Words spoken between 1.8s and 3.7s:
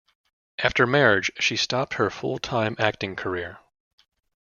her full-time acting career.